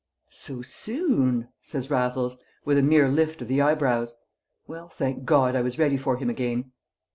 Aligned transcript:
"So 0.31 0.63
soon!" 0.63 1.49
says 1.61 1.91
Raffles, 1.91 2.39
with 2.65 2.79
a 2.79 2.81
mere 2.81 3.07
lift 3.07 3.43
of 3.43 3.47
the 3.47 3.61
eyebrows. 3.61 4.19
"Well, 4.65 4.89
thank 4.89 5.25
God, 5.25 5.55
I 5.55 5.61
was 5.61 5.77
ready 5.77 5.95
for 5.95 6.17
him 6.17 6.27
again." 6.27 6.71